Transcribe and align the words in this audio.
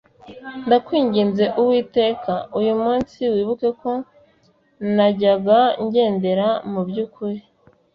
ndakwinginze 0.65 1.45
uwiteka, 1.59 2.33
uyu 2.59 2.73
munsi 2.83 3.19
wibuke 3.33 3.67
ko 3.81 3.91
najyaga 4.95 5.59
ngendera 5.83 6.47
mu 6.71 6.81
by'ukuri 6.87 7.39